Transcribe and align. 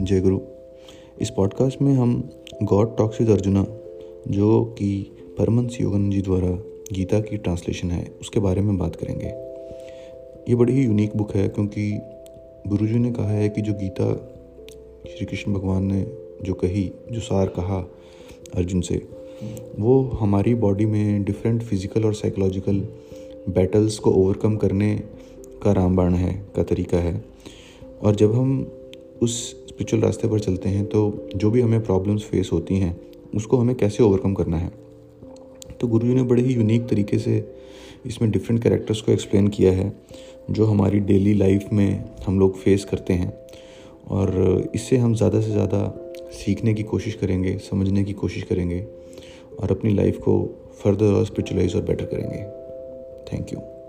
जय 0.00 0.20
गुरु। 0.20 0.40
इस 1.20 1.30
पॉडकास्ट 1.30 1.82
में 1.82 1.94
हम 1.94 2.30
गॉड 2.62 2.96
टॉक्स 2.96 3.20
विद 3.20 3.30
अर्जुना, 3.30 3.66
जो 4.28 4.64
कि 4.64 5.10
परमंस 5.38 5.80
योगानंद 5.80 6.12
जी 6.12 6.22
द्वारा 6.22 6.48
गीता 6.92 7.20
की 7.20 7.36
ट्रांसलेशन 7.36 7.90
है, 7.90 8.14
उसके 8.20 8.40
बारे 8.40 8.60
में 8.60 8.78
बात 8.78 8.96
करेंगे। 8.96 9.26
ये 10.48 10.54
बड़ी 10.54 10.72
ही 10.72 10.84
यूनिक 10.84 11.16
बुक 11.16 11.34
है, 11.34 11.48
क्योंकि 11.48 12.00
गुरु 12.66 12.86
जी 12.86 12.94
ने 12.94 13.12
कहा 13.12 13.30
है 13.30 13.48
कि 13.48 13.60
जो 13.60 13.74
गीता 13.74 14.14
श्री 15.08 15.26
कृष्ण 15.26 15.52
भगवान 15.52 15.84
ने 15.84 16.06
जो 16.42 16.54
कही, 16.54 16.92
जो 17.12 17.20
सार 17.20 17.46
कहा 17.46 17.90
अर्जुन 18.54 18.80
से, 18.80 19.06
वो 19.78 20.02
हमारी 20.02 20.54
बॉडी 20.54 20.86
में 20.86 21.24
डिफरेंट 21.24 21.62
फ़िज़िकल 21.62 22.04
और 22.04 22.14
साइकोलॉजिकल 22.14 22.88
बैटल्स 23.48 23.98
को 23.98 24.10
ओवरकम 24.10 24.56
करने 24.56 25.02
का 25.62 25.72
रामबाण 25.72 26.14
है, 26.14 26.46
का 26.56 26.62
तरीका 26.62 26.98
है। 26.98 27.24
और 28.02 28.14
जब 28.14 28.34
हम 28.34 28.72
उस 29.22 29.59
स्पिरिचुअल 29.80 30.02
रास्ते 30.02 30.28
पर 30.28 30.38
चलते 30.38 30.68
हैं 30.68 30.84
तो 30.84 31.28
जो 31.36 31.50
भी 31.50 31.60
हमें 31.60 31.82
प्रॉब्लम्स 31.82 32.22
फेस 32.22 32.48
होती 32.52 32.78
हैं, 32.78 33.00
उसको 33.34 33.56
हमें 33.56 33.74
कैसे 33.76 34.02
ओवरकम 34.02 34.34
करना 34.34 34.56
है? 34.56 34.70
तो 35.80 35.86
गुरु 35.88 36.06
जी 36.06 36.14
ने 36.14 36.22
बड़े 36.22 36.42
ही 36.42 36.54
यूनिक 36.54 36.88
तरीके 36.88 37.18
से 37.18 37.36
इसमें 38.06 38.30
डिफरेंट 38.30 38.62
कैरेक्टर्स 38.62 39.00
को 39.00 39.12
एक्सप्लेन 39.12 39.48
किया 39.48 39.72
है, 39.72 39.92
जो 40.50 40.64
हमारी 40.64 41.00
डेली 41.00 41.34
लाइफ 41.34 41.72
में 41.72 42.04
हम 42.26 42.40
लोग 42.40 42.58
फेस 42.58 42.84
करते 42.84 43.12
हैं। 43.12 43.32
और 44.08 44.70
इससे 44.74 44.96
हम 44.96 45.14
ज़्यादा 45.14 45.40
से 45.40 45.50
ज़्यादा 45.50 45.82
सीखने 46.34 46.74
की 46.74 46.82
कोशिश 46.82 47.14
करेंगे, 47.14 47.58
समझने 47.70 48.04
की 48.04 48.12
कोशिश 48.12 48.42
करेंगे, 48.42 48.86
और 49.60 49.70
अपनी 49.70 49.94
लाइफ 49.94 50.18
को 50.18 50.40
फर्दर 50.84 51.12
और 51.14 51.26
स्पिरिचुलाइज 51.26 51.76
और 51.76 51.82
बेटर 51.82 52.04
करेंगे। 52.04 52.42
Thank 53.32 53.52
you 53.52 53.79